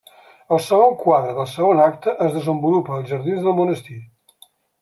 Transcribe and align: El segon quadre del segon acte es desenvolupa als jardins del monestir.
El 0.55 0.61
segon 0.67 0.95
quadre 1.01 1.35
del 1.41 1.47
segon 1.51 1.83
acte 1.85 2.15
es 2.29 2.33
desenvolupa 2.39 2.97
als 2.99 3.13
jardins 3.15 3.47
del 3.49 3.59
monestir. 3.63 4.01